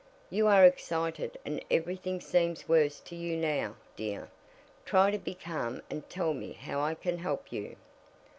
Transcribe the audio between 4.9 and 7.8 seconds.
to be calm and tell me how I can help you."